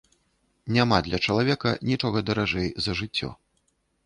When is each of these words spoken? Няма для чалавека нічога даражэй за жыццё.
Няма 0.77 0.97
для 1.07 1.19
чалавека 1.25 1.75
нічога 1.91 2.25
даражэй 2.31 2.67
за 2.87 2.97
жыццё. 3.05 3.29